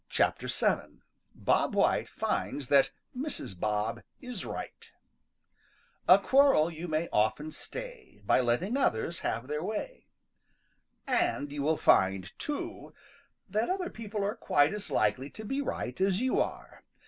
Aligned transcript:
VII. 0.09 1.03
BOB 1.35 1.75
WHITE 1.75 2.09
FINDS 2.09 2.69
THAT 2.69 2.89
MRS. 3.15 3.59
BOB 3.59 4.01
IS 4.19 4.47
RIGHT 4.47 4.93
````A 6.09 6.23
quarrel 6.23 6.71
you 6.71 6.87
may 6.87 7.07
often 7.13 7.51
stay 7.51 8.19
````By 8.25 8.43
letting 8.43 8.77
others 8.77 9.19
have 9.19 9.45
their 9.47 9.61
way.= 9.63 10.07
|AND 11.05 11.51
you 11.51 11.61
will 11.61 11.77
find, 11.77 12.31
too, 12.39 12.95
that 13.47 13.69
other 13.69 13.91
people 13.91 14.23
are 14.23 14.33
quite 14.33 14.73
as 14.73 14.89
likely 14.89 15.29
to 15.29 15.45
be 15.45 15.61
right 15.61 16.01
as 16.01 16.19
you 16.19 16.39
are. 16.39 16.83